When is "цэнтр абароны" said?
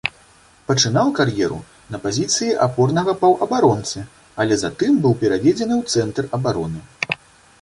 5.99-6.79